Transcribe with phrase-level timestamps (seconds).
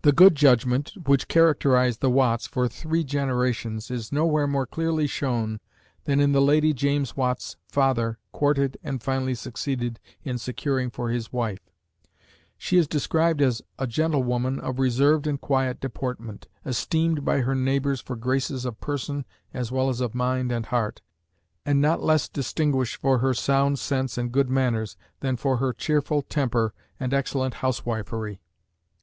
[0.00, 5.60] The good judgment which characterised the Watts for three generations is nowhere more clearly shown
[6.04, 11.30] than in the lady James Watt's father courted and finally succeeded in securing for his
[11.30, 11.60] wife.
[12.56, 18.00] She is described as a gentlewoman of reserved and quiet deportment, "esteemed by her neighbours
[18.00, 21.02] for graces of person as well as of mind and heart,
[21.66, 26.22] and not less distinguished for her sound sense and good manners than for her cheerful
[26.22, 28.40] temper and excellent housewifery."